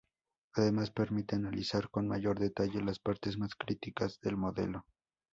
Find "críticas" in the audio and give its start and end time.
3.53-4.19